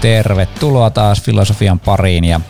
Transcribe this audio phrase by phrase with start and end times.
[0.00, 2.40] Tervetuloa taas filosofian pariin ja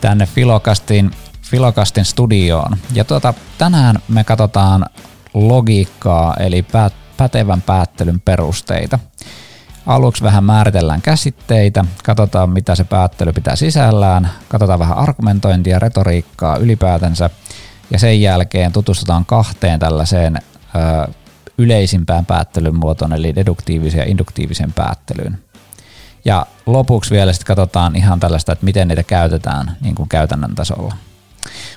[0.00, 1.10] tänne Filokastin,
[1.42, 2.76] Filokastin studioon.
[2.94, 4.86] Ja tuota, tänään me katsotaan
[5.34, 6.64] logiikkaa eli
[7.16, 8.98] pätevän päättelyn perusteita.
[9.86, 17.30] Aluksi vähän määritellään käsitteitä, katsotaan mitä se päättely pitää sisällään, katsotaan vähän argumentointia, retoriikkaa ylipäätänsä
[17.90, 21.12] ja sen jälkeen tutustutaan kahteen tällaiseen ö,
[21.58, 25.47] yleisimpään päättelyn muotoon eli deduktiiviseen ja induktiiviseen päättelyyn.
[26.28, 30.94] Ja lopuksi vielä sitten katsotaan ihan tällaista, että miten niitä käytetään niin kuin käytännön tasolla.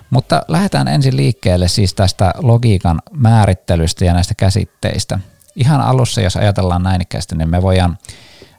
[0.09, 5.19] Mutta lähdetään ensin liikkeelle siis tästä logiikan määrittelystä ja näistä käsitteistä.
[5.55, 7.97] Ihan alussa, jos ajatellaan näin ikäisesti, niin me voidaan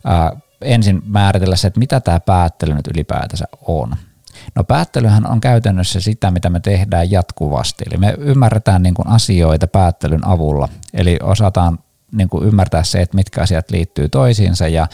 [0.04, 3.96] ää, ensin määritellä se, että mitä tämä päättely nyt ylipäätänsä on.
[4.54, 7.84] No päättelyhän on käytännössä sitä, mitä me tehdään jatkuvasti.
[7.90, 10.68] Eli me ymmärretään niin kuin asioita päättelyn avulla.
[10.94, 11.78] Eli osataan
[12.12, 14.86] niin kuin ymmärtää se, että mitkä asiat liittyy toisiinsa ja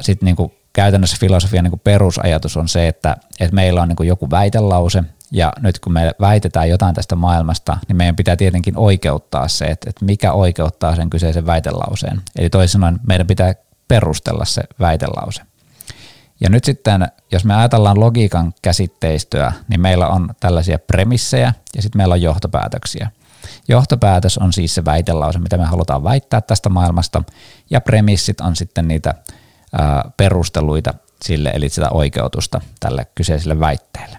[0.00, 5.04] sitten niin käytännössä filosofian niin perusajatus on se, että, että meillä on niin joku väitelause,
[5.30, 9.90] ja nyt kun me väitetään jotain tästä maailmasta, niin meidän pitää tietenkin oikeuttaa se, että,
[9.90, 12.22] että mikä oikeuttaa sen kyseisen väitelauseen.
[12.38, 13.54] Eli toisin sanoen meidän pitää
[13.88, 15.42] perustella se väitelause.
[16.40, 21.98] Ja nyt sitten, jos me ajatellaan logiikan käsitteistöä, niin meillä on tällaisia premissejä ja sitten
[21.98, 23.10] meillä on johtopäätöksiä.
[23.68, 27.22] Johtopäätös on siis se väitelause, mitä me halutaan väittää tästä maailmasta,
[27.70, 29.14] ja premissit on sitten niitä
[30.16, 34.18] perusteluita sille, eli sitä oikeutusta tälle kyseiselle väitteelle.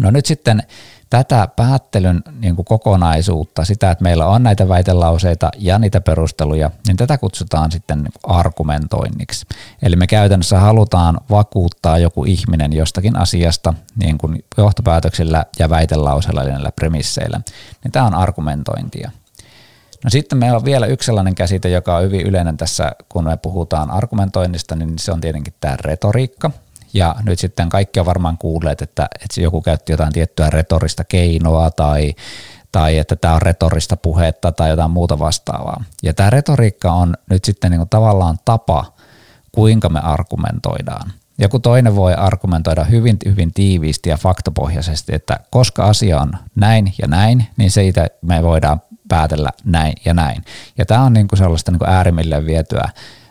[0.00, 0.62] No nyt sitten
[1.10, 6.96] tätä päättelyn niin kuin kokonaisuutta, sitä, että meillä on näitä väitelauseita ja niitä perusteluja, niin
[6.96, 9.46] tätä kutsutaan sitten niin argumentoinniksi.
[9.82, 16.50] Eli me käytännössä halutaan vakuuttaa joku ihminen jostakin asiasta niin kuin johtopäätöksillä ja väitelauseilla eli
[16.50, 17.40] näillä premisseillä.
[17.84, 19.10] Niin tämä on argumentointia.
[20.04, 23.36] No sitten meillä on vielä yksi sellainen käsite, joka on hyvin yleinen tässä, kun me
[23.36, 26.50] puhutaan argumentoinnista, niin se on tietenkin tämä retoriikka.
[26.94, 31.70] Ja nyt sitten kaikki on varmaan kuulleet, että, että joku käytti jotain tiettyä retorista keinoa
[31.70, 32.14] tai,
[32.72, 35.84] tai että tämä on retorista puhetta tai jotain muuta vastaavaa.
[36.02, 38.92] Ja tämä retoriikka on nyt sitten niin kuin tavallaan tapa,
[39.52, 41.12] kuinka me argumentoidaan.
[41.38, 47.08] Joku toinen voi argumentoida hyvin, hyvin tiiviisti ja faktapohjaisesti, että koska asia on näin ja
[47.08, 50.44] näin, niin siitä me voidaan päätellä näin ja näin.
[50.78, 52.88] Ja tämä on niin kuin sellaista niin kuin äärimmilleen vietyä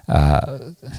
[0.07, 0.41] ää,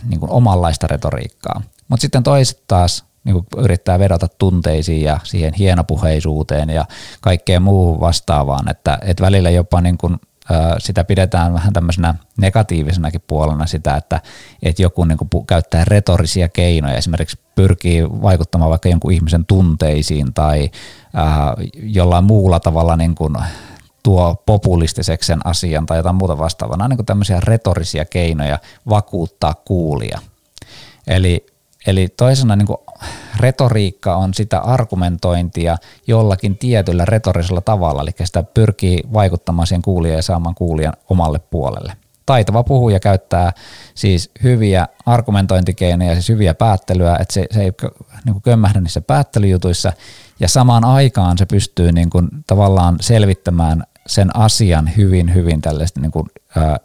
[0.08, 1.62] niin kuin omanlaista retoriikkaa.
[1.88, 6.84] Mutta sitten toiset taas niin kuin yrittää vedota tunteisiin ja siihen hienopuheisuuteen ja
[7.20, 10.16] kaikkeen muuhun vastaavaan, että, että välillä jopa niin kuin,
[10.50, 14.20] ää, sitä pidetään vähän tämmöisenä negatiivisenakin puolena sitä, että,
[14.62, 20.70] että joku niin kuin käyttää retorisia keinoja, esimerkiksi pyrkii vaikuttamaan vaikka jonkun ihmisen tunteisiin tai
[21.14, 23.36] ää, jollain muulla tavalla niin kuin
[24.04, 26.76] tuo populistiseksi sen asian tai jotain muuta vastaavaa.
[26.76, 30.20] Nämä on niin tämmöisiä retorisia keinoja vakuuttaa kuulia.
[31.06, 31.46] Eli,
[31.86, 32.68] eli toisena niin
[33.40, 35.76] retoriikka on sitä argumentointia
[36.06, 41.92] jollakin tietyllä retorisella tavalla, eli sitä pyrkii vaikuttamaan siihen kuulijaan ja saamaan kuulijan omalle puolelle.
[42.26, 43.52] Taitava puhuja käyttää
[43.94, 47.72] siis hyviä argumentointikeinoja, siis hyviä päättelyä, että se, se ei
[48.24, 49.92] niin kömmähdä niissä päättelyjutuissa,
[50.40, 56.12] ja samaan aikaan se pystyy niin kuin tavallaan selvittämään sen asian hyvin, hyvin tällaista niin
[56.12, 56.26] kuin,
[56.56, 56.78] ää,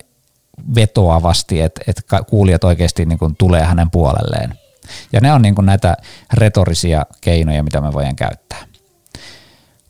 [0.75, 4.53] vetoavasti, että, että kuulijat oikeasti niin kuin tulee hänen puolelleen.
[5.13, 5.97] Ja ne on niin kuin näitä
[6.34, 8.59] retorisia keinoja, mitä me voidaan käyttää.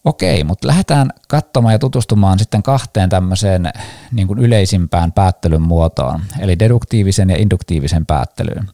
[0.06, 3.74] Okei, mutta lähdetään katsomaan ja tutustumaan sitten kahteen tämmöiseen
[4.12, 8.70] niin kuin yleisimpään päättelyn muotoon, eli deduktiivisen ja induktiivisen päättelyyn.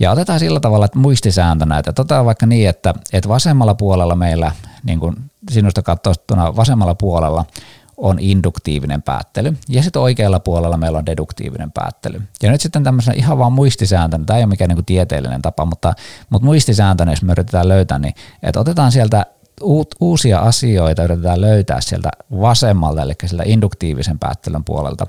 [0.00, 1.90] Ja otetaan sillä tavalla, että muistisääntö näitä.
[1.90, 4.52] Otetaan vaikka niin, että, että vasemmalla puolella meillä,
[4.84, 5.16] niin kuin
[5.50, 7.44] sinusta katsottuna vasemmalla puolella
[7.96, 12.22] on induktiivinen päättely ja sitten oikealla puolella meillä on deduktiivinen päättely.
[12.42, 15.64] Ja nyt sitten tämmöisenä ihan vaan muistisääntönä, tämä ei ole mikään niin kuin tieteellinen tapa,
[15.64, 15.94] mutta,
[16.30, 19.26] mutta muistisääntönä, jos me yritetään löytää, niin että otetaan sieltä
[19.62, 25.06] uut, uusia asioita, yritetään löytää sieltä vasemmalta, eli sieltä induktiivisen päättelyn puolelta,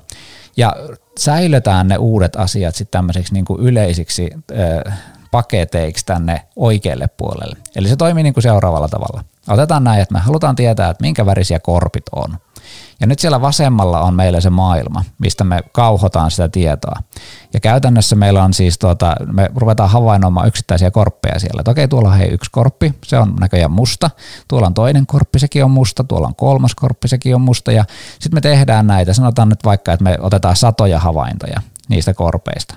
[0.56, 0.76] ja
[1.18, 4.30] säilytään ne uudet asiat sitten tämmöiseksi niin kuin yleisiksi
[4.86, 4.98] äh,
[5.30, 7.56] paketeiksi tänne oikealle puolelle.
[7.76, 9.24] Eli se toimii niin kuin seuraavalla tavalla.
[9.48, 12.38] Otetaan näin, että me halutaan tietää, että minkä värisiä korpit on.
[13.00, 16.96] Ja nyt siellä vasemmalla on meillä se maailma, mistä me kauhotaan sitä tietoa.
[17.54, 21.60] Ja käytännössä meillä on siis, tuota, me ruvetaan havainnoimaan yksittäisiä korppeja siellä.
[21.60, 24.10] Että okei, tuolla on hei yksi korppi, se on näköjään musta.
[24.48, 26.04] Tuolla on toinen korppi, sekin on musta.
[26.04, 27.72] Tuolla on kolmas korppi, sekin on musta.
[27.72, 29.12] Ja sitten me tehdään näitä.
[29.12, 32.74] Sanotaan nyt vaikka, että me otetaan satoja havaintoja niistä korpeista.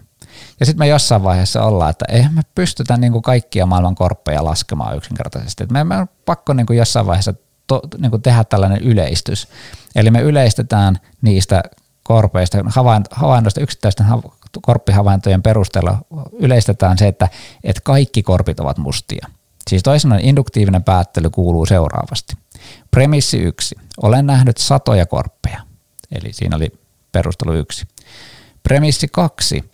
[0.61, 4.45] Ja sitten me jossain vaiheessa ollaan, että eihän me pystytä niin kuin kaikkia maailman korppeja
[4.45, 5.63] laskemaan yksinkertaisesti.
[5.63, 7.33] Et me, on pakko niin kuin jossain vaiheessa
[7.67, 9.47] to, niin kuin tehdä tällainen yleistys.
[9.95, 11.63] Eli me yleistetään niistä
[12.03, 12.57] korpeista,
[13.11, 14.05] havainnoista, yksittäisten
[14.61, 15.97] korppihavaintojen perusteella
[16.39, 17.29] yleistetään se, että,
[17.63, 19.27] että kaikki korpit ovat mustia.
[19.69, 22.33] Siis toisena induktiivinen päättely kuuluu seuraavasti.
[22.91, 23.75] Premissi yksi.
[24.03, 25.61] Olen nähnyt satoja korppeja.
[26.11, 26.71] Eli siinä oli
[27.11, 27.87] perustelu yksi.
[28.63, 29.70] Premissi kaksi.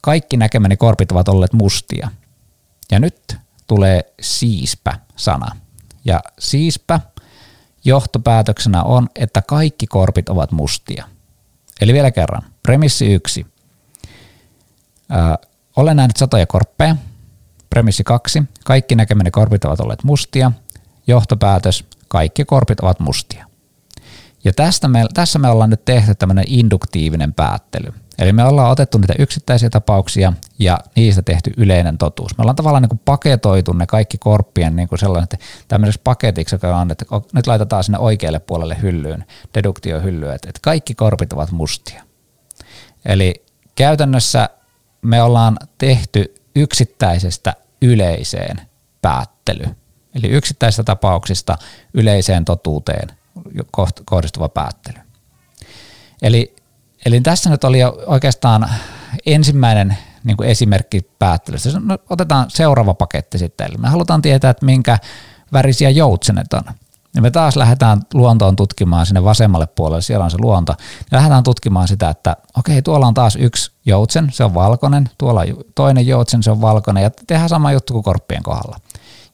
[0.00, 2.10] Kaikki näkemäni korpit ovat olleet mustia.
[2.90, 3.36] Ja nyt
[3.66, 5.56] tulee siispä-sana.
[6.04, 7.00] Ja siispä
[7.84, 11.04] johtopäätöksenä on, että kaikki korpit ovat mustia.
[11.80, 12.42] Eli vielä kerran.
[12.62, 13.46] Premissi yksi.
[15.10, 16.96] Ö, olen nähnyt satoja korppeja.
[17.70, 18.42] Premissi kaksi.
[18.64, 20.52] Kaikki näkemäni korpit ovat olleet mustia.
[21.06, 21.84] Johtopäätös.
[22.08, 23.46] Kaikki korpit ovat mustia.
[24.44, 27.92] Ja tästä me, tässä me ollaan nyt tehty tämmöinen induktiivinen päättely.
[28.20, 32.38] Eli me ollaan otettu niitä yksittäisiä tapauksia ja niistä tehty yleinen totuus.
[32.38, 35.38] Me ollaan tavallaan niin kuin paketoitu ne kaikki korppien niin kuin että
[35.68, 39.24] tämmöisessä paketiksi, joka on, että nyt laitetaan sinne oikealle puolelle hyllyyn,
[39.54, 42.02] deduktiohyllyyn, että, että kaikki korpit ovat mustia.
[43.04, 43.44] Eli
[43.74, 44.48] käytännössä
[45.02, 48.60] me ollaan tehty yksittäisestä yleiseen
[49.02, 49.64] päättely.
[50.14, 51.58] Eli yksittäisistä tapauksista
[51.94, 53.08] yleiseen totuuteen
[54.04, 54.98] kohdistuva päättely.
[56.22, 56.54] Eli,
[57.04, 58.70] eli tässä nyt oli oikeastaan
[59.26, 61.80] ensimmäinen niin kuin esimerkki päättelystä.
[61.80, 63.66] No, otetaan seuraava paketti sitten.
[63.66, 64.98] Eli me halutaan tietää, että minkä
[65.52, 66.62] värisiä joutsenet on.
[67.14, 70.74] Ja me taas lähdetään luontoon tutkimaan sinne vasemmalle puolelle, siellä on se luonto.
[71.10, 75.42] Ja lähdetään tutkimaan sitä, että okei, tuolla on taas yksi joutsen, se on valkoinen, tuolla
[75.74, 78.76] toinen joutsen, se on valkoinen, ja tehdään sama juttu kuin korppien kohdalla.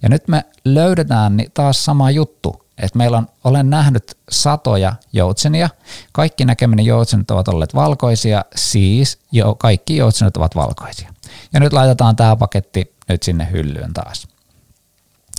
[0.02, 5.68] Ja nyt me löydetään taas sama juttu, että meillä on, olen nähnyt satoja joutsenia,
[6.12, 11.12] kaikki näkemäni joutsenet ovat olleet valkoisia, siis jo kaikki joutsenet ovat valkoisia.
[11.52, 14.28] Ja nyt laitetaan tämä paketti nyt sinne hyllyyn taas.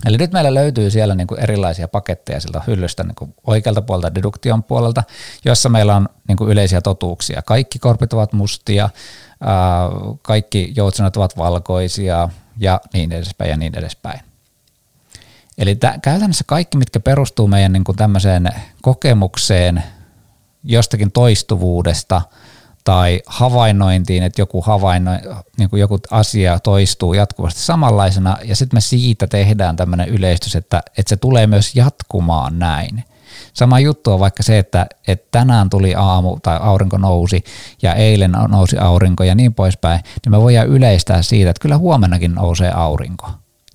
[0.06, 4.16] Eli nyt meillä löytyy siellä niin kuin erilaisia paketteja siltä hyllystä niin kuin oikealta puolelta
[4.16, 5.04] deduktion puolelta,
[5.46, 7.42] jossa meillä on niin kuin yleisiä totuuksia.
[7.42, 8.90] Kaikki korpit ovat mustia,
[10.22, 14.20] kaikki joutsenet ovat valkoisia ja niin edespäin ja niin edespäin.
[15.58, 18.50] Eli tä, käytännössä kaikki, mitkä perustuu meidän niin kuin tämmöiseen
[18.82, 19.84] kokemukseen
[20.64, 22.22] jostakin toistuvuudesta
[22.84, 25.12] tai havainnointiin, että joku, havainno,
[25.58, 30.84] niin kuin joku asia toistuu jatkuvasti samanlaisena ja sitten me siitä tehdään tämmöinen yleistys, että,
[30.98, 33.04] että se tulee myös jatkumaan näin.
[33.54, 37.44] Sama juttu on vaikka se, että, että tänään tuli aamu tai aurinko nousi
[37.82, 42.36] ja eilen nousi aurinko ja niin poispäin, niin me voidaan yleistää siitä, että kyllä huomennakin
[42.36, 43.28] nousee aurinko.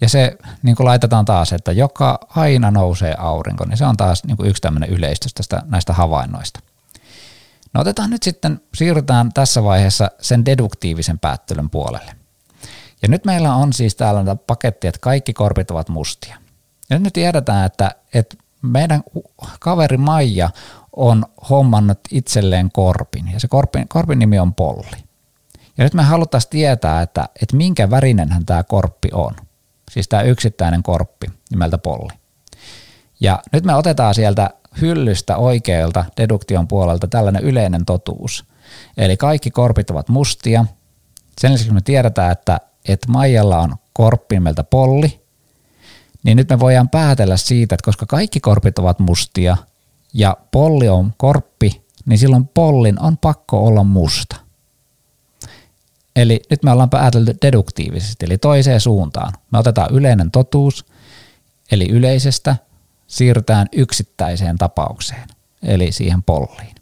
[0.02, 4.25] Ja se niin kuin laitetaan taas, että joka aina nousee aurinko, niin se on taas
[4.25, 6.60] niin kuin yksi tämmöinen yleistys tästä, näistä havainnoista.
[7.75, 12.16] No otetaan nyt sitten, siirrytään tässä vaiheessa sen deduktiivisen päättelyn puolelle.
[13.02, 16.37] Ja nyt meillä on siis täällä paketti, että kaikki korpit ovat mustia.
[16.90, 19.02] Ja nyt tiedetään, että, että meidän
[19.60, 20.50] kaveri Maija
[20.96, 25.05] on hommannut itselleen korpin, ja se korpin, korpin nimi on Polli.
[25.78, 29.34] Ja nyt me haluttaisiin tietää, että, että minkä värinenhän tämä korppi on–
[29.93, 32.12] siis tämä yksittäinen korppi nimeltä polli.
[33.21, 34.50] Ja nyt me otetaan sieltä
[34.81, 38.44] hyllystä oikealta deduktion puolelta tällainen yleinen totuus.
[38.97, 40.65] Eli kaikki korpit ovat mustia.
[41.41, 45.23] Sen lisäksi me tiedetään, että, että Maijalla on korppi nimeltä polli,
[46.25, 49.56] niin nyt me voidaan päätellä siitä, että koska kaikki korpit ovat mustia
[50.15, 54.37] ja polli on korppi, niin silloin pollin on pakko olla musta.
[56.16, 59.32] Eli nyt me ollaan päätelty deduktiivisesti, eli toiseen suuntaan.
[59.50, 60.86] Me otetaan yleinen totuus,
[61.72, 62.56] eli yleisestä
[63.06, 65.28] siirrytään yksittäiseen tapaukseen,
[65.62, 66.74] eli siihen polliin.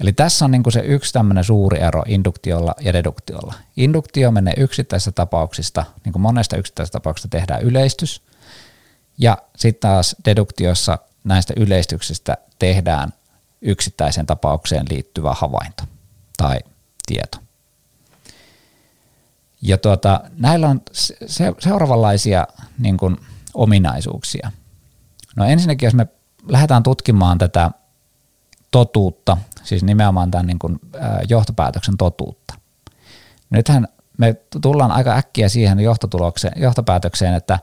[0.00, 3.54] Eli tässä on niin se yksi tämmöinen suuri ero induktiolla ja deduktiolla.
[3.76, 8.22] Induktio menee yksittäisistä tapauksista, niin kuin monesta yksittäisestä tapauksesta tehdään yleistys,
[9.18, 13.12] ja sitten taas deduktiossa näistä yleistyksistä tehdään
[13.62, 15.82] yksittäiseen tapaukseen liittyvä havainto
[16.36, 16.58] tai
[17.06, 17.38] tieto.
[19.62, 20.82] Ja tuota, näillä on
[21.26, 22.46] se, seuraavanlaisia
[22.78, 23.16] niin kuin,
[23.54, 24.52] ominaisuuksia.
[25.36, 26.06] No ensinnäkin, jos me
[26.48, 27.70] lähdetään tutkimaan tätä
[28.70, 30.80] totuutta, siis nimenomaan tämän niin kuin,
[31.28, 32.54] johtopäätöksen totuutta.
[33.50, 33.88] Nythän
[34.18, 35.78] me tullaan aika äkkiä siihen
[36.56, 37.58] johtopäätökseen, että,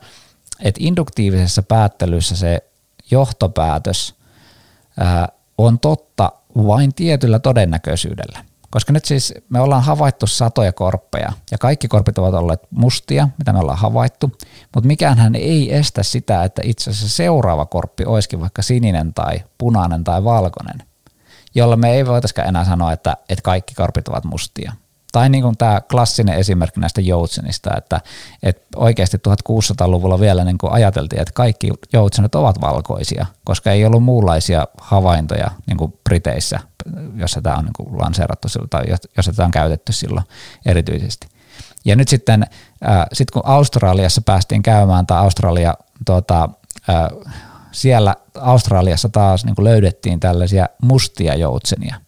[0.60, 2.60] että induktiivisessa päättelyssä se
[3.10, 4.14] johtopäätös
[5.00, 5.28] ää,
[5.58, 8.44] on totta vain tietyllä todennäköisyydellä.
[8.70, 13.52] Koska nyt siis me ollaan havaittu satoja korppeja ja kaikki korpit ovat olleet mustia, mitä
[13.52, 14.32] me ollaan havaittu,
[14.74, 20.04] mutta mikään ei estä sitä, että itse asiassa seuraava korppi olisikin vaikka sininen tai punainen
[20.04, 20.82] tai valkoinen,
[21.54, 24.72] jolla me ei voitaisikaan enää sanoa, että, että kaikki korpit ovat mustia.
[25.18, 28.00] Tai niin kuin tämä klassinen esimerkki näistä joutsenista, että,
[28.42, 34.02] että oikeasti 1600-luvulla vielä niin kuin ajateltiin, että kaikki joutsenet ovat valkoisia, koska ei ollut
[34.02, 36.60] muunlaisia havaintoja niin kuin Briteissä
[37.14, 38.84] jos sitä on niin lanseerattu silloin, tai
[39.16, 40.26] jos sitä on käytetty silloin
[40.66, 41.26] erityisesti.
[41.84, 42.42] Ja nyt sitten,
[42.88, 45.74] äh, sit kun Australiassa päästiin käymään, tai Australia,
[46.06, 46.48] tuota,
[46.88, 47.34] äh,
[47.72, 51.96] siellä Australiassa taas niin löydettiin tällaisia mustia joutsenia–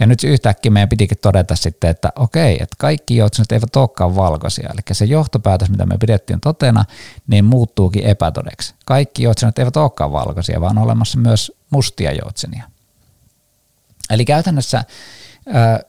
[0.00, 4.70] ja nyt yhtäkkiä meidän pitikin todeta sitten, että okei, että kaikki joutsenet eivät olekaan valkoisia.
[4.72, 6.84] Eli se johtopäätös, mitä me pidettiin totena,
[7.26, 8.74] niin muuttuukin epätodeksi.
[8.84, 12.64] Kaikki joutsenet eivät olekaan valkoisia, vaan on olemassa myös mustia joutsenia.
[14.10, 14.84] Eli käytännössä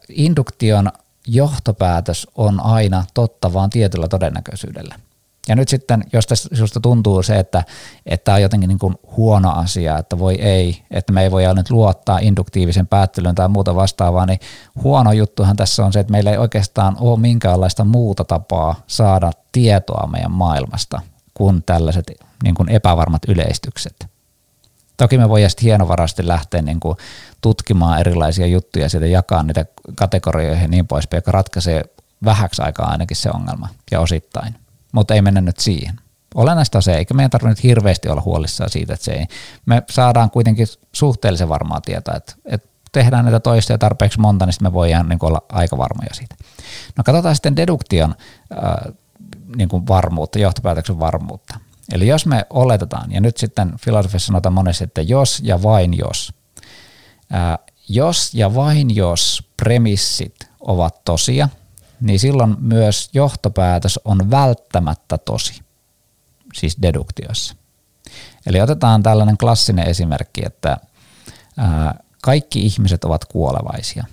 [0.10, 0.92] induktion
[1.28, 5.00] johtopäätös on aina totta vaan tietyllä todennäköisyydellä.
[5.48, 7.64] Ja nyt sitten, jos tästä tuntuu se, että
[8.24, 11.70] tämä on jotenkin niin kuin huono asia, että voi ei, että me ei voi nyt
[11.70, 14.40] luottaa induktiivisen päättelyyn tai muuta vastaavaa, niin
[14.84, 20.08] huono juttuhan tässä on se, että meillä ei oikeastaan ole minkäänlaista muuta tapaa saada tietoa
[20.08, 21.02] meidän maailmasta
[21.34, 22.12] kuin tällaiset
[22.44, 24.08] niin kuin epävarmat yleistykset.
[24.98, 26.98] Toki me voidaan sitten hienovarasti lähteä niin kuin
[27.42, 31.84] tutkimaan erilaisia juttuja ja jakaa niitä kategorioihin ja niin poispäin, joka ratkaisee
[32.26, 34.56] vähäksi aikaa ainakin se ongelma ja osittain
[34.92, 35.96] mutta ei mennä nyt siihen.
[36.36, 39.26] Olennaista on se, eikä meidän tarvitse hirveästi olla huolissaan siitä, että se ei.
[39.66, 44.74] Me saadaan kuitenkin suhteellisen varmaa tietoa, että, että tehdään näitä toistoja tarpeeksi monta, niin me
[44.74, 46.36] voidaan niin olla aika varmoja siitä.
[46.98, 48.16] No katsotaan sitten deduktion
[48.52, 48.94] äh,
[49.56, 51.60] niin kuin varmuutta, johtopäätöksen varmuutta.
[51.94, 56.34] Eli jos me oletetaan, ja nyt sitten filosofiassa sanotaan monesti, että jos ja vain jos,
[57.34, 57.58] äh,
[57.90, 61.50] jos ja vain jos premissit ovat tosia,
[62.02, 65.62] niin silloin myös johtopäätös on välttämättä tosi,
[66.54, 67.56] siis deduktiossa.
[68.46, 70.78] Eli otetaan tällainen klassinen esimerkki, että
[72.22, 74.06] kaikki ihmiset ovat kuolevaisia.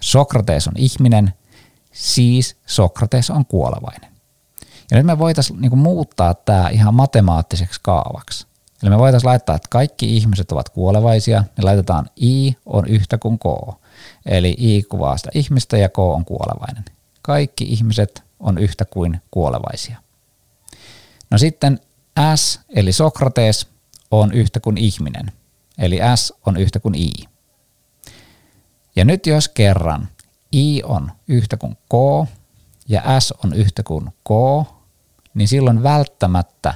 [0.00, 1.34] Sokrates on ihminen,
[1.92, 4.10] siis Sokrates on kuolevainen.
[4.90, 8.46] Ja nyt me voitaisiin niinku muuttaa tämä ihan matemaattiseksi kaavaksi.
[8.82, 13.38] Eli me voitaisiin laittaa, että kaikki ihmiset ovat kuolevaisia, me laitetaan i on yhtä kuin
[13.38, 13.42] k.
[14.26, 16.84] Eli I kuvaa sitä ihmistä ja K on kuolevainen.
[17.22, 19.96] Kaikki ihmiset on yhtä kuin kuolevaisia.
[21.30, 21.80] No sitten
[22.36, 23.68] S eli Sokrates
[24.10, 25.32] on yhtä kuin ihminen.
[25.78, 27.10] Eli S on yhtä kuin I.
[28.96, 30.08] Ja nyt jos kerran
[30.52, 31.92] I on yhtä kuin K
[32.88, 34.30] ja S on yhtä kuin K,
[35.34, 36.74] niin silloin välttämättä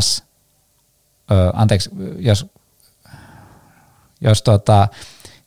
[0.00, 0.22] S,
[1.30, 2.46] ö, anteeksi, jos,
[4.20, 4.88] jos, tota,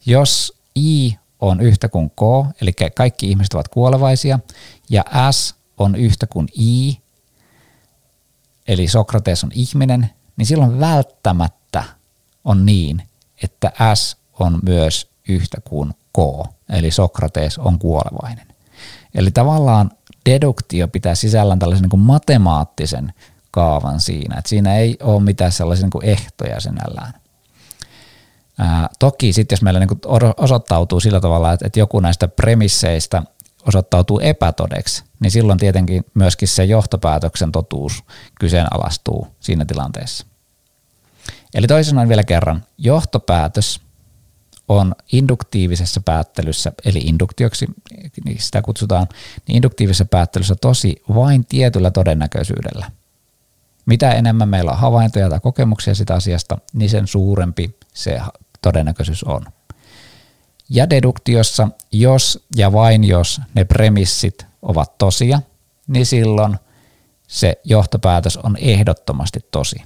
[0.06, 2.22] jos I on yhtä kuin K,
[2.62, 4.40] eli kaikki ihmiset ovat kuolevaisia,
[4.90, 6.98] ja S on yhtä kuin I,
[8.68, 11.84] eli Sokrates on ihminen, niin silloin välttämättä
[12.44, 13.04] on niin,
[13.44, 18.48] että S on myös yhtä kuin K, eli Sokrates on kuolevainen.
[19.16, 19.92] Eli tavallaan
[20.30, 23.14] deduktio pitää sisällään tällaisen niin matemaattisen
[23.52, 27.14] kaavan siinä, että siinä ei ole mitään sellaisia niin ehtoja sinällään.
[28.60, 29.98] Ää, toki sitten jos meillä niinku
[30.38, 33.24] osoittautuu sillä tavalla, että, että joku näistä premisseistä
[33.68, 38.04] osoittautuu epätodeksi, niin silloin tietenkin myöskin se johtopäätöksen totuus
[38.40, 40.26] kyseenalaistuu siinä tilanteessa.
[41.54, 43.82] Eli toisin sanoen vielä kerran, johtopäätös
[44.68, 47.68] on induktiivisessa päättelyssä, eli induktioksi
[48.26, 49.08] niin sitä kutsutaan,
[49.48, 52.92] niin induktiivisessa päättelyssä tosi vain tietyllä todennäköisyydellä.
[53.86, 58.20] Mitä enemmän meillä on havaintoja tai kokemuksia sitä asiasta, niin sen suurempi se
[58.62, 59.46] todennäköisyys on.
[60.70, 65.42] Ja deduktiossa, jos ja vain jos ne premissit ovat tosia,
[65.88, 66.58] niin silloin
[67.28, 69.82] se johtopäätös on ehdottomasti tosi.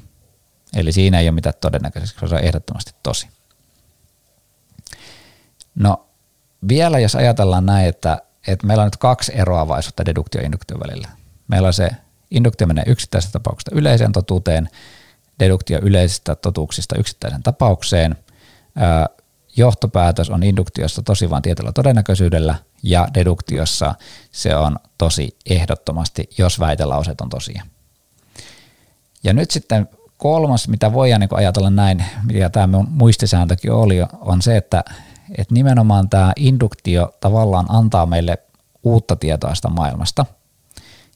[0.76, 3.28] Eli siinä ei ole mitään todennäköisesti, se on ehdottomasti tosi.
[5.76, 6.06] No
[6.68, 11.08] vielä jos ajatellaan näin, että, että meillä on nyt kaksi eroavaisuutta deduktio ja induktio välillä.
[11.48, 11.90] Meillä on se
[12.32, 14.70] induktio menee yksittäisestä tapauksesta yleiseen totuuteen,
[15.40, 18.16] deduktio yleisistä totuuksista yksittäisen tapaukseen–
[19.58, 23.96] johtopäätös on induktiossa tosi vain tietyllä todennäköisyydellä ja deduktiossa
[24.32, 27.64] se on tosi ehdottomasti, jos väitelauseet on tosia.
[29.24, 34.58] Ja nyt sitten kolmas, mitä voidaan niin ajatella näin, mitä tämä muistisääntökin oli, on se,
[34.58, 34.84] että,
[35.38, 38.38] että nimenomaan tämä induktio tavallaan antaa meille
[38.84, 40.26] uutta tietoa sitä maailmasta,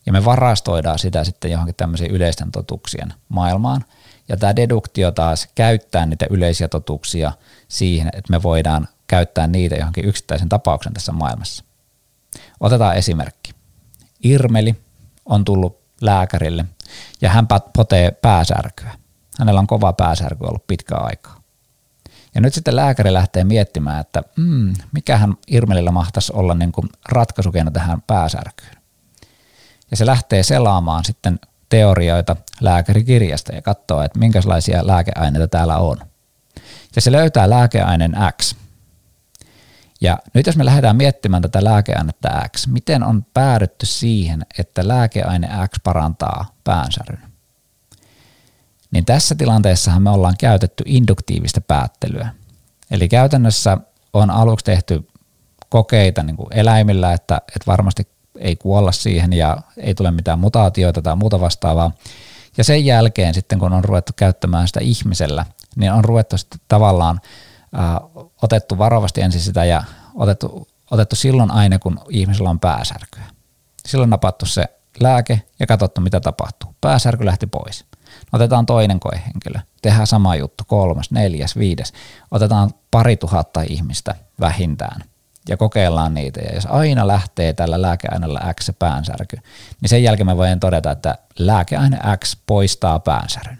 [0.05, 3.85] ja me varastoidaan sitä sitten johonkin tämmöisiin yleisten totuuksien maailmaan–
[4.27, 7.31] ja tämä deduktio taas käyttää niitä yleisiä totuuksia
[7.67, 11.63] siihen, että me voidaan käyttää niitä johonkin yksittäisen tapauksen tässä maailmassa.
[12.59, 13.51] Otetaan esimerkki.
[14.23, 14.75] Irmeli
[15.25, 16.65] on tullut lääkärille
[17.21, 18.91] ja hän potee pääsärkyä.
[19.39, 21.41] Hänellä on kova pääsärky ollut pitkä aikaa.
[22.35, 27.71] Ja nyt sitten lääkäri lähtee miettimään, että mm, mikähän Irmelillä mahtaisi olla niin kuin ratkaisukeino
[27.71, 28.75] tähän pääsärkyyn.
[29.91, 35.97] Ja se lähtee selaamaan sitten teorioita lääkärikirjasta ja katsoa, että minkälaisia lääkeaineita täällä on.
[36.95, 38.55] ja se löytää lääkeaineen X.
[40.01, 45.49] Ja nyt jos me lähdetään miettimään tätä lääkeainetta X, miten on päädytty siihen, että lääkeaine
[45.67, 47.23] X parantaa päänsäryn?
[48.91, 52.29] Niin tässä tilanteessahan me ollaan käytetty induktiivista päättelyä.
[52.91, 53.77] Eli käytännössä
[54.13, 55.07] on aluksi tehty
[55.69, 58.07] kokeita niin kuin eläimillä, että, että varmasti
[58.39, 61.91] ei kuolla siihen ja ei tule mitään mutaatioita tai muuta vastaavaa.
[62.57, 67.21] Ja sen jälkeen sitten, kun on ruvettu käyttämään sitä ihmisellä, niin on ruvettu sitten tavallaan
[67.79, 67.95] äh,
[68.41, 69.83] otettu varovasti ensin sitä ja
[70.15, 73.23] otettu, otettu silloin aine, kun ihmisellä on pääsärkyä.
[73.85, 74.65] Silloin napattu se
[74.99, 76.75] lääke ja katsottu, mitä tapahtuu.
[76.81, 77.85] Pääsärky lähti pois.
[78.33, 81.93] Otetaan toinen koehenkilö, tehdään sama juttu, kolmas, neljäs, viides.
[82.31, 85.01] Otetaan pari tuhatta ihmistä vähintään
[85.49, 86.41] ja kokeillaan niitä.
[86.41, 89.37] Ja jos aina lähtee tällä lääkeaineella X päänsärky,
[89.81, 93.57] niin sen jälkeen me voidaan todeta, että lääkeaine X poistaa päänsäryn.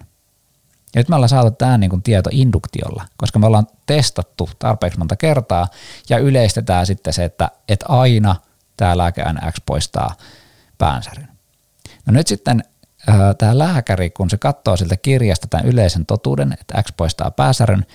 [0.95, 5.15] Ja nyt me ollaan saatu tämä niin tieto induktiolla, koska me ollaan testattu tarpeeksi monta
[5.15, 5.67] kertaa
[6.09, 8.35] ja yleistetään sitten se, että, että aina
[8.77, 10.15] tämä lääkeaine X poistaa
[10.77, 11.27] päänsäryn.
[12.05, 12.63] No nyt sitten
[13.37, 17.85] tämä lääkäri, kun se katsoo siltä kirjasta tämän yleisen totuuden, että X poistaa pääsäryn,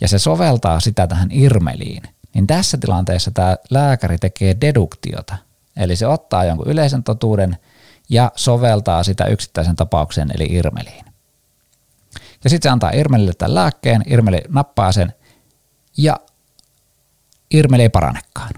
[0.00, 2.02] ja se soveltaa sitä tähän irmeliin,
[2.34, 5.36] niin tässä tilanteessa tämä lääkäri tekee deduktiota.
[5.76, 7.56] Eli se ottaa jonkun yleisen totuuden
[8.08, 11.04] ja soveltaa sitä yksittäisen tapauksen eli irmeliin.
[12.44, 15.12] Ja sitten se antaa Irmelille tämän lääkkeen, Irmeli nappaa sen
[15.96, 16.20] ja
[17.50, 18.50] Irmeli ei paranekaan.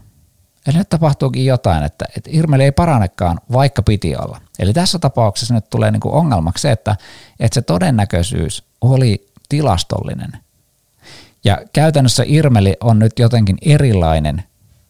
[0.66, 4.40] Eli nyt tapahtuukin jotain, että, että Irmeli ei paranekaan, vaikka piti olla.
[4.58, 6.96] Eli tässä tapauksessa nyt tulee niin kuin ongelmaksi se, että,
[7.40, 10.32] että se todennäköisyys oli tilastollinen.
[11.46, 14.42] Ja käytännössä Irmeli on nyt jotenkin erilainen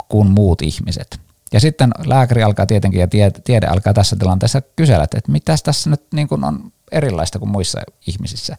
[0.09, 1.21] kuin muut ihmiset.
[1.53, 3.09] Ja sitten lääkäri alkaa tietenkin ja
[3.45, 7.81] tiede, alkaa tässä tilanteessa kysellä, että mitä tässä nyt niin kuin on erilaista kuin muissa
[8.07, 8.57] ihmisissä.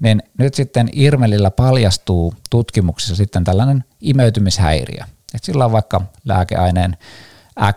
[0.00, 5.04] Niin nyt sitten Irmelillä paljastuu tutkimuksissa sitten tällainen imeytymishäiriö.
[5.34, 6.96] Et sillä on vaikka lääkeaineen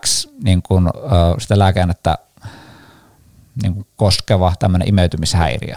[0.05, 0.89] X niin kuin,
[1.39, 2.17] sitä lääkeainetta
[3.63, 5.75] niin kuin koskeva tämmöinen imeytymishäiriö.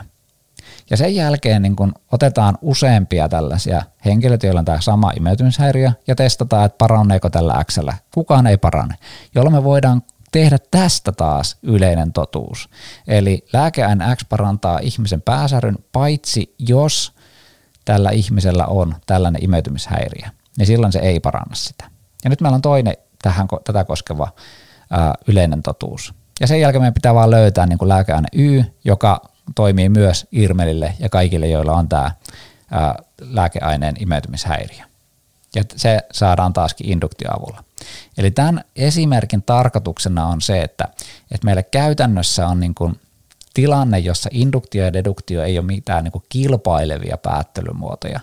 [0.91, 6.15] Ja sen jälkeen niin kun otetaan useampia tällaisia henkilöitä, joilla on tämä sama imeytymishäiriö, ja
[6.15, 7.79] testataan, että paraneeko tällä X.
[8.15, 8.95] Kukaan ei parane,
[9.35, 12.69] jolloin me voidaan tehdä tästä taas yleinen totuus.
[13.09, 17.13] Eli lääkeaine X parantaa ihmisen pääsäryn, paitsi jos
[17.85, 21.85] tällä ihmisellä on tällainen imeytymishäiriö, niin silloin se ei paranna sitä.
[22.25, 24.29] Ja nyt meillä on toinen tähän, tätä koskeva
[24.91, 26.15] ää, yleinen totuus.
[26.41, 29.21] Ja sen jälkeen meidän pitää vaan löytää niin lääkeaine Y, joka
[29.55, 32.11] toimii myös Irmelille ja kaikille, joilla on tämä
[32.71, 34.85] ää, lääkeaineen imeytymishäiriö.
[35.55, 37.65] Ja se saadaan taaskin induktioavulla.
[38.19, 40.85] Eli tämän esimerkin tarkoituksena on se, että,
[41.31, 43.01] että meillä käytännössä on niin kuin
[43.55, 48.21] tilanne, jossa induktio ja deduktio ei ole mitään niin kuin kilpailevia päättelymuotoja.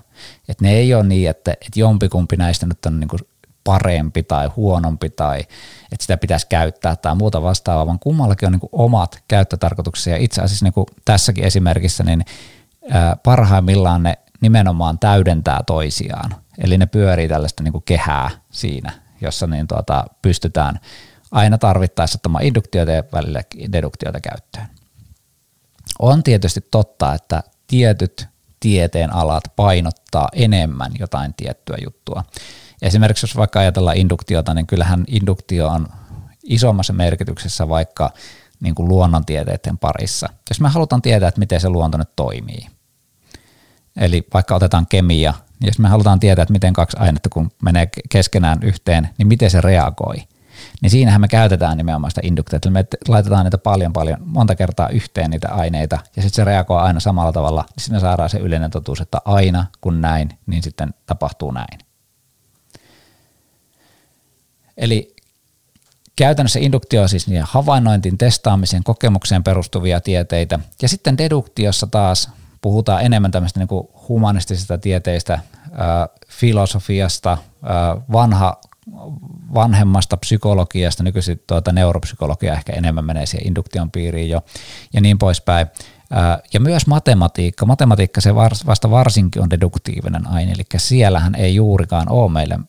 [0.49, 3.19] Että ne ei ole niin, että, että jompikumpi näistä nyt on niin kuin
[3.69, 5.39] parempi tai huonompi tai
[5.91, 10.17] että sitä pitäisi käyttää tai muuta vastaavaa, vaan kummallakin on niin omat käyttötarkoituksia.
[10.17, 12.25] Itse asiassa niin kuin tässäkin esimerkissä niin
[13.23, 16.36] parhaimmillaan ne nimenomaan täydentää toisiaan.
[16.58, 20.79] Eli ne pyörii tällaista niin kehää siinä, jossa niin tuota, pystytään
[21.32, 24.67] aina tarvittaessa ottamaan induktiota ja välillä deduktiota käyttöön.
[25.99, 28.27] On tietysti totta, että tietyt
[28.60, 32.23] tieteen alat painottaa enemmän jotain tiettyä juttua.
[32.81, 35.87] Esimerkiksi jos vaikka ajatellaan induktiota, niin kyllähän induktio on
[36.43, 38.11] isommassa merkityksessä vaikka
[38.59, 40.29] niin kuin luonnontieteiden parissa.
[40.49, 42.67] Jos me halutaan tietää, että miten se luonto nyt toimii,
[43.97, 47.89] eli vaikka otetaan kemia, niin jos me halutaan tietää, että miten kaksi ainetta kun menee
[48.09, 50.15] keskenään yhteen, niin miten se reagoi,
[50.81, 52.69] niin siinähän me käytetään nimenomaan sitä induktiota.
[52.69, 56.99] Me laitetaan niitä paljon paljon, monta kertaa yhteen niitä aineita, ja sitten se reagoi aina
[56.99, 61.51] samalla tavalla, niin sinne saadaan se yleinen totuus, että aina kun näin, niin sitten tapahtuu
[61.51, 61.88] näin.
[64.79, 65.15] Eli
[66.15, 70.59] käytännössä induktio on siis niiden havainnointiin, testaamiseen, kokemukseen perustuvia tieteitä.
[70.81, 72.29] Ja sitten deduktiossa taas
[72.61, 75.39] puhutaan enemmän tämmöistä niin humanistisista tieteistä,
[76.29, 77.37] filosofiasta,
[78.11, 78.61] vanha,
[79.53, 84.41] vanhemmasta psykologiasta, nykyisin tuota neuropsykologia ehkä enemmän menee siihen induktion piiriin jo,
[84.93, 85.67] ja niin poispäin.
[86.53, 87.65] Ja myös matematiikka.
[87.65, 92.59] Matematiikka se vasta varsinkin on deduktiivinen aine, eli siellähän ei juurikaan ole meille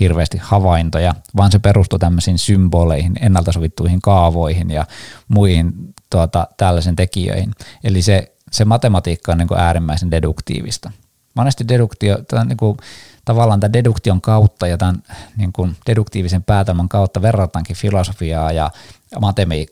[0.00, 4.86] hirveästi havaintoja, vaan se perustuu tämmöisiin symboleihin, ennalta sovittuihin kaavoihin ja
[5.28, 5.72] muihin
[6.10, 7.50] tuota, tällaisen tekijöihin.
[7.84, 10.90] Eli se, se matematiikka on niin kuin äärimmäisen deduktiivista.
[11.34, 12.76] Monesti deduktio, tämän, niin kuin,
[13.24, 15.02] tavallaan tämän deduktion kautta ja tämän
[15.36, 18.70] niin kuin deduktiivisen päätelmän kautta verrataankin filosofiaa ja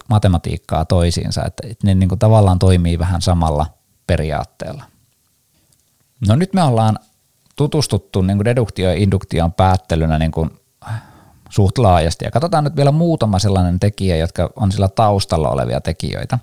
[0.09, 3.67] matematiikkaa toisiinsa, että ne niin kuin tavallaan toimii vähän samalla
[4.07, 4.85] periaatteella.
[6.29, 6.99] No nyt me ollaan
[7.57, 10.51] tutustuttu niin kuin deduktio- ja induktion päättelynä niin kuin
[11.51, 12.25] suht laajasti.
[12.25, 16.39] Ja katsotaan nyt vielä muutama sellainen tekijä, jotka on sillä taustalla olevia tekijöitä.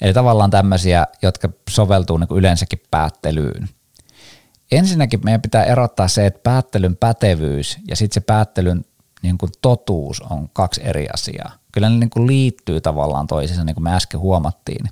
[0.00, 3.68] Eli tavallaan tämmöisiä, jotka soveltuu niin kuin yleensäkin päättelyyn.
[4.72, 8.84] Ensinnäkin meidän pitää erottaa se, että päättelyn pätevyys ja sitten se päättelyn
[9.22, 11.52] niin kuin totuus on kaksi eri asiaa.
[11.72, 14.88] Kyllä ne niin kuin liittyy tavallaan toisiinsa, niin kuin me äsken huomattiin.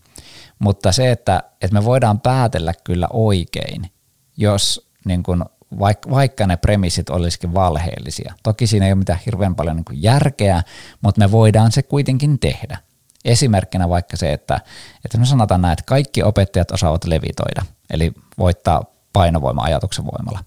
[0.59, 3.91] Mutta se, että, että me voidaan päätellä kyllä oikein,
[4.37, 5.45] jos niin kuin
[5.79, 8.35] vaikka, vaikka ne premissit olisikin valheellisia.
[8.43, 10.63] Toki siinä ei ole mitään hirveän paljon niin järkeä,
[11.01, 12.79] mutta me voidaan se kuitenkin tehdä.
[13.25, 14.61] Esimerkkinä vaikka se, että,
[15.05, 20.45] että me sanotaan näin, että kaikki opettajat osaavat levitoida, eli voittaa painovoima ajatuksen voimalla.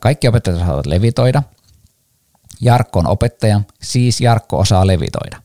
[0.00, 1.42] Kaikki opettajat osaavat levitoida.
[2.60, 5.42] Jarkko on opettaja, siis Jarkko osaa levitoida.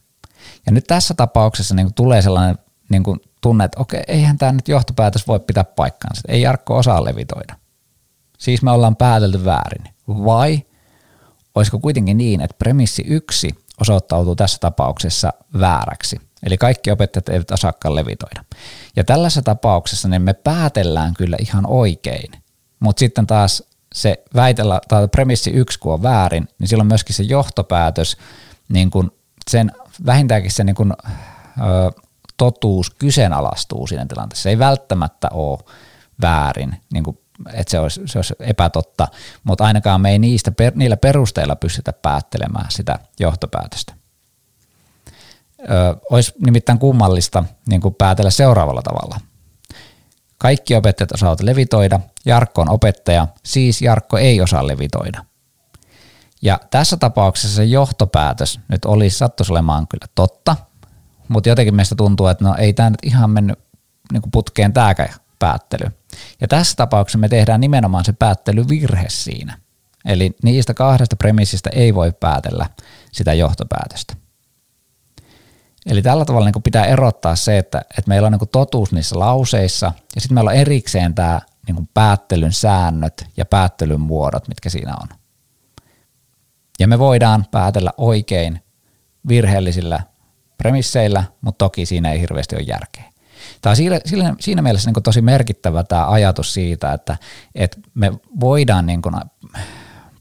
[0.65, 2.57] Ja nyt tässä tapauksessa niin tulee sellainen
[2.89, 3.03] niin
[3.41, 6.21] tunne, että okei, eihän tämä nyt johtopäätös voi pitää paikkaansa.
[6.27, 7.55] Ei Jarkko osaa levitoida.
[8.39, 9.83] Siis me ollaan päätelty väärin.
[10.07, 10.61] Vai
[11.55, 13.49] olisiko kuitenkin niin, että premissi yksi
[13.81, 16.21] osoittautuu tässä tapauksessa vääräksi.
[16.43, 18.43] Eli kaikki opettajat eivät osaakaan levitoida.
[18.95, 22.31] Ja tällaisessa tapauksessa niin me päätellään kyllä ihan oikein,
[22.79, 27.23] mutta sitten taas se väitellä, tai premissi yksi kun on väärin, niin silloin myöskin se
[27.23, 28.17] johtopäätös,
[28.69, 29.11] niin kun
[29.49, 29.71] sen,
[30.05, 30.93] vähintäänkin se niin kun,
[31.61, 32.01] ö,
[32.37, 34.43] totuus kyseenalaistuu siinä tilanteessa.
[34.43, 35.59] Se ei välttämättä ole
[36.21, 37.17] väärin, niin kuin
[37.53, 39.07] että se olisi, se olisi epätotta,
[39.43, 43.93] mutta ainakaan me ei niistä, per, niillä perusteilla pystytä päättelemään sitä johtopäätöstä.
[45.61, 49.19] Ö, olisi nimittäin kummallista niin kuin päätellä seuraavalla tavalla.
[50.37, 55.25] Kaikki opettajat osaavat levitoida, Jarkko on opettaja, siis Jarkko ei osaa levitoida.
[56.41, 60.55] Ja tässä tapauksessa se johtopäätös nyt olisi sattuisi olemaan kyllä totta,
[61.27, 63.59] mutta jotenkin meistä tuntuu, että no ei tämä nyt ihan mennyt
[64.11, 65.91] niin kuin putkeen tämäkään päättely.
[66.41, 69.57] Ja tässä tapauksessa me tehdään nimenomaan se päättelyvirhe siinä.
[70.05, 72.69] Eli niistä kahdesta premissistä ei voi päätellä
[73.11, 74.15] sitä johtopäätöstä.
[75.85, 79.91] Eli tällä tavalla niin pitää erottaa se, että, että meillä on niin totuus niissä lauseissa
[80.15, 85.07] ja sitten meillä on erikseen tämä niin päättelyn säännöt ja päättelyn muodot, mitkä siinä on.
[86.79, 88.63] Ja me voidaan päätellä oikein
[89.27, 89.99] virheellisillä
[90.57, 93.08] premisseillä, mutta toki siinä ei hirveästi ole järkeä.
[93.61, 97.17] Tämä on siinä, siinä mielessä niin tosi merkittävä tämä ajatus siitä, että,
[97.55, 99.15] että me voidaan niin kuin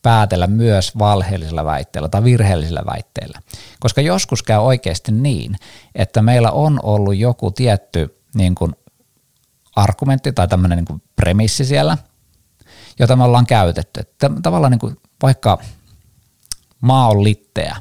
[0.02, 3.40] päätellä myös valheellisella väitteellä tai virheellisellä väitteellä.
[3.80, 5.56] Koska joskus käy oikeasti niin,
[5.94, 8.72] että meillä on ollut joku tietty niin kuin
[9.76, 11.98] argumentti tai tämmöinen niin kuin premissi siellä,
[12.98, 14.00] jota me ollaan käytetty.
[14.42, 15.58] Tavallaan niin kuin vaikka
[16.80, 17.76] maa on litteä.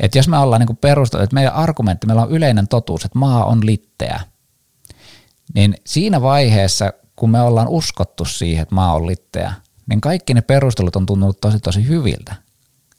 [0.00, 3.44] Että jos me ollaan niin perusteltu, että meidän argumentti, meillä on yleinen totuus, että maa
[3.44, 4.20] on litteä–
[5.54, 9.52] niin siinä vaiheessa, kun me ollaan uskottu siihen, että maa on litteä,
[9.86, 12.34] niin kaikki ne perustelut on tuntunut tosi tosi hyviltä.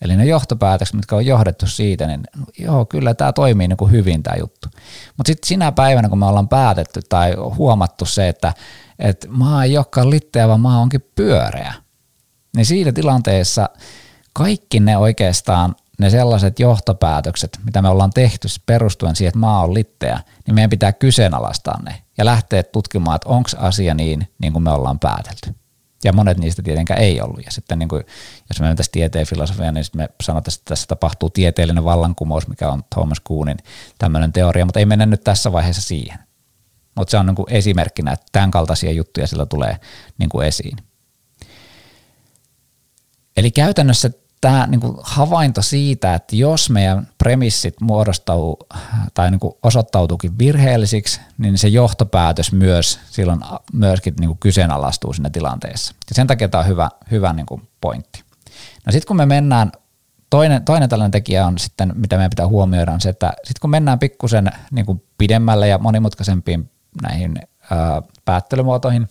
[0.02, 2.24] Eli ne johtopäätökset, mitkä on johdettu siitä, niin
[2.60, 4.70] joo, kyllä tämä toimii niin kuin hyvin tämä juttu.
[5.18, 8.54] Mutta sitten sinä päivänä, kun me ollaan päätetty tai huomattu se, että,
[9.00, 11.74] että maa ei olekaan litteä, vaan maa onkin pyöreä,
[12.56, 13.70] niin siinä tilanteessa
[14.34, 19.74] kaikki ne oikeastaan ne sellaiset johtopäätökset, mitä me ollaan tehty perustuen siihen, että maa on
[19.74, 24.64] litteä, niin meidän pitää kyseenalaistaa ne ja lähteä tutkimaan, että onko asia niin, niin kuin
[24.64, 25.56] me ollaan päätelty.
[26.04, 27.46] Ja monet niistä tietenkään ei ollut.
[27.46, 28.04] Ja sitten niin kuin,
[28.50, 32.84] jos me tässä tieteen filosofiaan, niin me sanotaan, että tässä tapahtuu tieteellinen vallankumous, mikä on
[32.90, 33.58] Thomas Kuhnin
[33.98, 36.20] tämmöinen teoria, mutta ei mennä nyt tässä vaiheessa siihen.
[36.96, 39.78] Mutta se on niin kuin esimerkkinä, että tämän kaltaisia juttuja sillä tulee
[40.18, 40.78] niin kuin esiin.
[43.38, 44.12] Eli käytännössä
[44.46, 48.68] tämä niin kuin havainto siitä, että jos meidän premissit muodostuu
[49.14, 53.40] tai niin kuin osoittautuukin virheellisiksi, niin se johtopäätös myös silloin
[53.74, 55.96] myöskin niin kuin kyseenalaistuu siinä tilanteessa.
[56.10, 58.24] Ja sen takia tämä on hyvä, hyvä niin kuin pointti.
[58.86, 59.72] No sitten kun me mennään,
[60.30, 63.70] toinen, toinen tällainen tekijä on sitten, mitä meidän pitää huomioida, on se, että sitten kun
[63.70, 67.36] mennään pikkusen niin kuin pidemmälle ja monimutkaisempiin näihin
[67.72, 69.10] ää, päättelymuotoihin,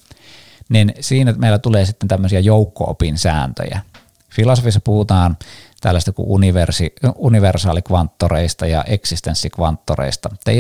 [0.69, 3.81] niin siinä meillä tulee sitten tämmöisiä joukko-opin sääntöjä–
[4.35, 5.37] Filosofissa puhutaan
[5.81, 10.31] tällaista kuin universi, universaalikvanttoreista ja eksistenssikvanttoreista.
[10.47, 10.59] Ei,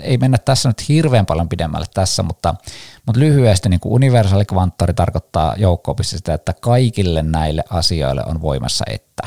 [0.00, 2.54] ei mennä tässä nyt hirveän paljon pidemmälle tässä, mutta,
[3.06, 9.22] mutta lyhyesti niin kuin universaalikvanttori tarkoittaa joukko sitä, että kaikille näille asioille on voimassa että.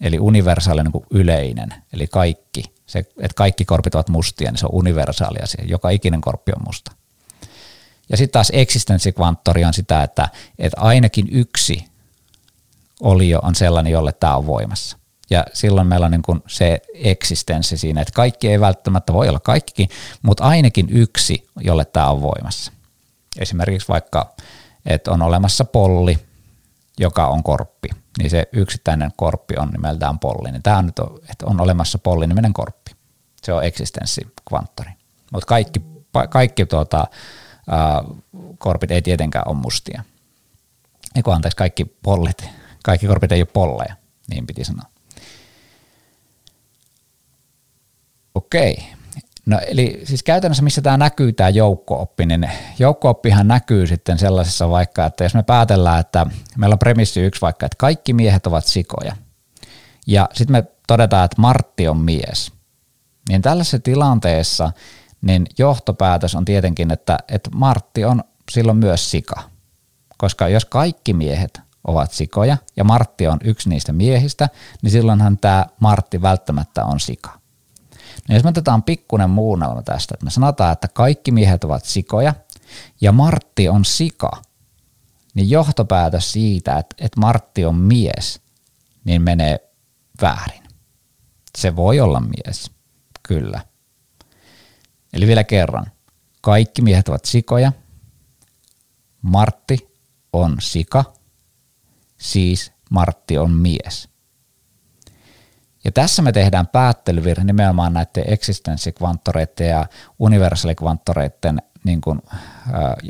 [0.00, 2.62] Eli universaali niin kuin yleinen, eli kaikki.
[2.86, 5.64] Se, että kaikki korpit ovat mustia, niin se on universaali asia.
[5.68, 6.92] Joka ikinen korppi on musta.
[8.10, 10.28] Ja sitten taas eksistenssikvanttori on sitä, että,
[10.58, 11.89] että ainakin yksi
[13.00, 14.98] olio on sellainen, jolle tämä on voimassa.
[15.30, 19.40] Ja silloin meillä on niin kuin se eksistenssi siinä, että kaikki ei välttämättä voi olla
[19.40, 19.88] kaikkikin,
[20.22, 22.72] mutta ainakin yksi, jolle tämä on voimassa.
[23.38, 24.34] Esimerkiksi vaikka
[24.86, 26.18] että on olemassa polli,
[26.98, 30.50] joka on korppi, niin se yksittäinen korppi on nimeltään polli.
[30.50, 32.90] Niin tämä on nyt, että on olemassa polliniminen korppi.
[33.42, 34.90] Se on eksistenssikvanttori.
[35.32, 35.82] Mutta kaikki,
[36.30, 37.06] kaikki tuota,
[38.58, 40.02] korpit ei tietenkään ole mustia.
[41.16, 42.44] Eikö anteeksi, kaikki pollit,
[42.84, 43.96] kaikki korpit ei ole polleja,
[44.30, 44.90] niin piti sanoa.
[48.34, 48.84] Okei.
[49.46, 55.06] No eli siis käytännössä missä tämä näkyy tämä joukkooppi, niin joukkooppihan näkyy sitten sellaisessa vaikka,
[55.06, 56.26] että jos me päätellään, että
[56.58, 59.16] meillä on premissi yksi vaikka, että kaikki miehet ovat sikoja,
[60.06, 62.52] ja sitten me todetaan, että Martti on mies,
[63.28, 64.72] niin tällaisessa tilanteessa
[65.22, 69.42] niin johtopäätös on tietenkin, että, että Martti on silloin myös sika.
[70.18, 74.48] Koska jos kaikki miehet ovat sikoja ja Martti on yksi niistä miehistä,
[74.82, 77.40] niin silloinhan tämä Martti välttämättä on sika.
[78.28, 82.34] No jos me otetaan pikkunen muunnelma tästä, että me sanotaan, että kaikki miehet ovat sikoja
[83.00, 84.30] ja Martti on sika,
[85.34, 88.40] niin johtopäätös siitä, että, että Martti on mies,
[89.04, 89.70] niin menee
[90.22, 90.62] väärin.
[91.58, 92.70] Se voi olla mies,
[93.22, 93.60] kyllä.
[95.12, 95.86] Eli vielä kerran.
[96.40, 97.72] Kaikki miehet ovat sikoja.
[99.22, 99.96] Martti
[100.32, 101.04] on sika.
[102.20, 104.08] Siis Martti on mies.
[105.84, 109.86] Ja tässä me tehdään päättelyvirhe nimenomaan näiden eksistenssikvanttoreiden ja
[110.18, 112.22] universaalikvanttoreiden niin kuin,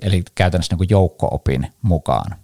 [0.03, 2.37] eli käytännössä niin kuin joukko-opin mukaan.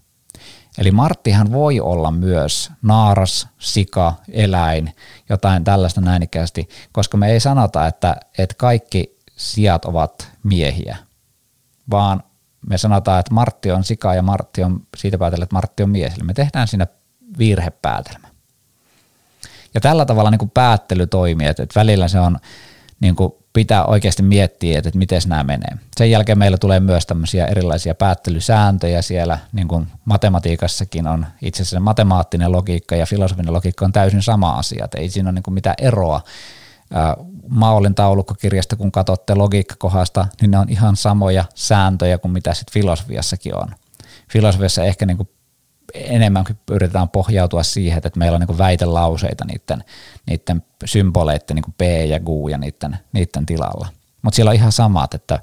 [0.79, 4.95] Eli Marttihan voi olla myös naaras, sika, eläin,
[5.29, 10.97] jotain tällaista näinikästi, koska me ei sanota, että, että kaikki sijat ovat miehiä,
[11.91, 12.23] vaan
[12.69, 16.15] me sanotaan, että Martti on sika ja Martti on, siitä päätellä, että Martti on mies.
[16.15, 16.87] Eli me tehdään siinä
[17.39, 18.29] virhepäätelmä.
[19.75, 22.39] Ja tällä tavalla niin kuin päättely toimii, että, että välillä se on,
[23.01, 25.77] niin kuin pitää oikeasti miettiä, että, että miten nämä menee.
[25.97, 31.81] Sen jälkeen meillä tulee myös tämmöisiä erilaisia päättelysääntöjä siellä, niin kuin matematiikassakin on itse asiassa
[31.81, 35.55] matemaattinen logiikka ja filosofinen logiikka on täysin sama asia, että ei siinä ole niin kuin
[35.55, 36.21] mitään eroa
[37.49, 43.57] Maolin taulukkokirjasta, kun katsotte logiikkakohdasta, niin ne on ihan samoja sääntöjä kuin mitä sitten filosofiassakin
[43.57, 43.69] on.
[44.33, 45.29] Filosofiassa ehkä niin kuin
[45.95, 49.85] enemmän yritetään pohjautua siihen, että meillä on niin väitelauseita niiden,
[50.27, 53.89] niiden symboleiden niin B ja G ja niiden, niiden tilalla.
[54.23, 55.41] Mutta siellä on ihan samat, että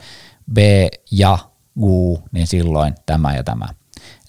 [0.53, 0.57] B
[1.11, 1.37] ja
[1.79, 1.83] G,
[2.31, 3.67] niin silloin tämä ja tämä.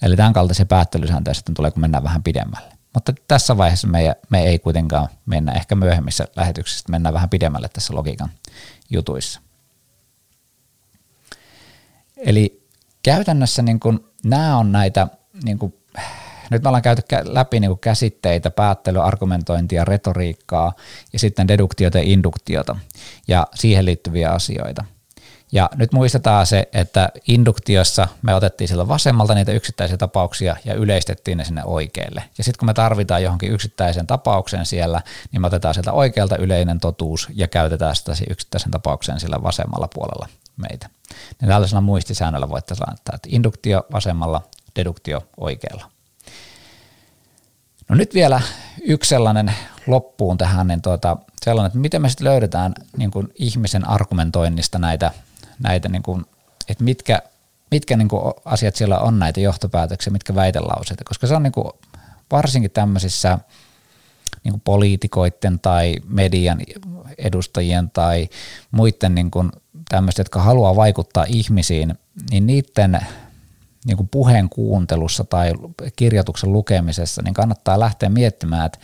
[0.01, 2.74] Eli tämän kaltaisia päättelysääntöjä sitten tulee, kun mennään vähän pidemmälle.
[2.95, 7.95] Mutta tässä vaiheessa me, me ei kuitenkaan mennä, ehkä myöhemmissä lähetyksissä mennään vähän pidemmälle tässä
[7.95, 8.29] logiikan
[8.89, 9.41] jutuissa.
[12.17, 12.67] Eli
[13.03, 15.07] käytännössä niin kun, nämä on näitä,
[15.43, 15.73] niin kun,
[16.49, 20.73] nyt me ollaan käyty läpi niin käsitteitä, päättelyä, argumentointia, retoriikkaa
[21.13, 22.75] ja sitten deduktiota ja induktiota
[23.27, 24.85] ja siihen liittyviä asioita.
[25.55, 31.37] Ja nyt muistetaan se, että induktiossa me otettiin sillä vasemmalta niitä yksittäisiä tapauksia ja yleistettiin
[31.37, 32.23] ne sinne oikealle.
[32.37, 36.79] Ja sitten kun me tarvitaan johonkin yksittäisen tapauksen siellä, niin me otetaan sieltä oikealta yleinen
[36.79, 40.89] totuus ja käytetään sitä yksittäisen tapauksen sillä vasemmalla puolella meitä.
[41.41, 44.41] Ja tällaisella muistisäännöllä voitte sanoa, että induktio vasemmalla,
[44.75, 45.91] deduktio oikealla.
[47.89, 48.41] No nyt vielä
[48.81, 49.53] yksi sellainen
[49.87, 55.11] loppuun tähän, niin tuota, sellainen, että miten me sitten löydetään niin kuin ihmisen argumentoinnista näitä
[55.59, 56.25] näitä, niin kuin,
[56.67, 57.21] että mitkä,
[57.71, 61.71] mitkä niin kuin asiat siellä on näitä johtopäätöksiä, mitkä väitelauseita, koska se on niin kuin,
[62.31, 63.39] varsinkin tämmöisissä
[64.43, 66.61] niin kuin poliitikoiden tai median
[67.17, 68.29] edustajien tai
[68.71, 69.51] muiden niin kuin
[69.89, 71.95] tämmöistä, jotka haluaa vaikuttaa ihmisiin,
[72.31, 72.99] niin niiden
[73.85, 75.51] niin kuin puheen kuuntelussa tai
[75.95, 78.79] kirjoituksen lukemisessa, niin kannattaa lähteä miettimään, että,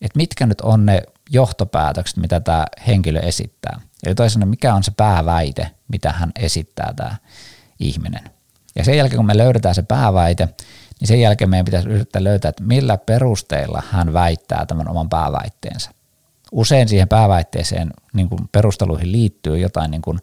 [0.00, 3.80] että mitkä nyt on ne johtopäätökset, mitä tämä henkilö esittää.
[4.06, 7.16] Eli toisaalta mikä on se pääväite, mitä hän esittää tämä
[7.78, 8.30] ihminen.
[8.74, 10.48] Ja sen jälkeen, kun me löydetään se pääväite,
[11.00, 15.90] niin sen jälkeen meidän pitäisi yrittää löytää, että millä perusteilla hän väittää tämän oman pääväitteensä.
[16.52, 20.18] Usein siihen pääväitteeseen niin kuin perusteluihin liittyy jotain, niin kuin,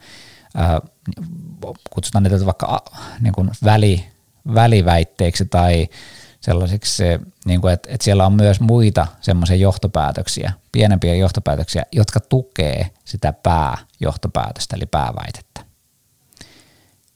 [0.59, 0.81] äh,
[1.89, 2.85] kutsutaan niitä vaikka
[3.19, 4.05] niin kuin väli,
[4.53, 5.87] väliväitteiksi tai
[6.41, 7.03] sellaisiksi,
[7.45, 13.33] niin kuin, että, että siellä on myös muita semmoisia johtopäätöksiä, pienempiä johtopäätöksiä, jotka tukee sitä
[13.33, 15.69] pääjohtopäätöstä, eli pääväitettä.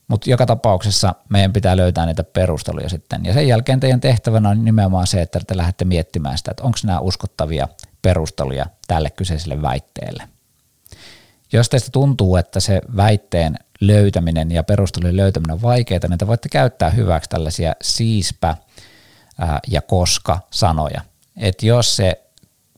[0.07, 3.25] Mutta joka tapauksessa meidän pitää löytää niitä perusteluja sitten.
[3.25, 6.77] Ja sen jälkeen teidän tehtävänä on nimenomaan se, että te lähdette miettimään sitä, että onko
[6.83, 7.67] nämä uskottavia
[8.01, 10.23] perusteluja tälle kyseiselle väitteelle.
[11.53, 16.49] Jos teistä tuntuu, että se väitteen löytäminen ja perustelujen löytäminen on vaikeaa, niin te voitte
[16.49, 18.55] käyttää hyväksi tällaisia siispä
[19.67, 21.01] ja koska sanoja.
[21.37, 22.23] Et jos se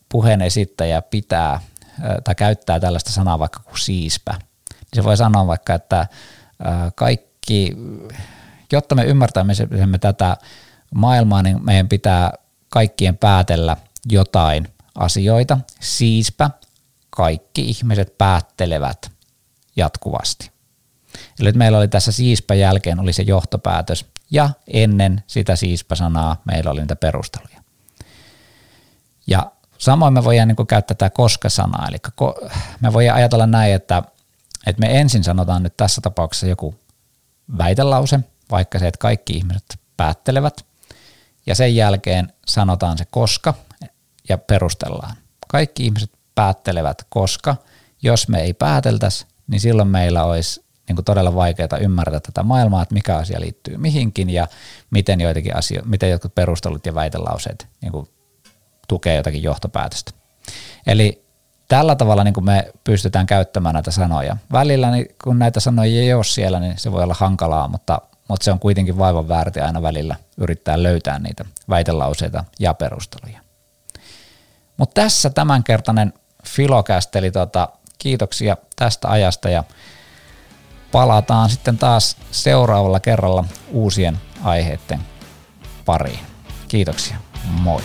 [0.08, 1.60] puheen esittäjä pitää
[2.24, 6.06] tai käyttää tällaista sanaa vaikka kuin siispä, niin se voi sanoa vaikka, että
[6.94, 7.76] kaikki
[8.72, 9.54] Jotta me ymmärtämme
[10.00, 10.36] tätä
[10.94, 12.32] maailmaa, niin meidän pitää
[12.68, 13.76] kaikkien päätellä
[14.10, 15.58] jotain asioita.
[15.80, 16.50] Siispä
[17.10, 19.10] kaikki ihmiset päättelevät
[19.76, 20.50] jatkuvasti.
[21.40, 26.80] Eli meillä oli tässä siispä jälkeen oli se johtopäätös ja ennen sitä siispä-sanaa meillä oli
[26.80, 27.62] niitä perusteluja.
[29.26, 31.96] Ja samoin me voidaan niin käyttää tätä koska-sanaa, eli
[32.80, 34.02] me voidaan ajatella näin, että,
[34.66, 36.74] että me ensin sanotaan nyt tässä tapauksessa joku
[37.58, 40.66] väitelause, vaikka se, että kaikki ihmiset päättelevät,
[41.46, 43.54] ja sen jälkeen sanotaan se koska
[44.28, 45.16] ja perustellaan.
[45.48, 47.56] Kaikki ihmiset päättelevät koska,
[48.02, 52.82] jos me ei pääteltäisi, niin silloin meillä olisi niin kuin todella vaikeaa ymmärtää tätä maailmaa,
[52.82, 54.48] että mikä asia liittyy mihinkin ja
[54.90, 58.08] miten, joitakin asio- miten jotkut perustelut ja väitelauseet niin kuin
[58.88, 60.12] tukee jotakin johtopäätöstä.
[60.86, 61.24] Eli
[61.68, 64.36] tällä tavalla niin kuin me pystytään käyttämään näitä sanoja.
[64.52, 68.44] Välillä niin kun näitä sanoja ei ole siellä, niin se voi olla hankalaa, mutta, mutta
[68.44, 73.40] se on kuitenkin vaivan väärti aina välillä yrittää löytää niitä väitelauseita ja perusteluja.
[74.76, 76.12] Mutta tässä tämänkertainen
[76.46, 77.68] Filokäst, eli tota,
[77.98, 79.64] kiitoksia tästä ajasta ja
[80.96, 85.00] palataan sitten taas seuraavalla kerralla uusien aiheiden
[85.84, 86.20] pariin.
[86.68, 87.82] Kiitoksia, moi!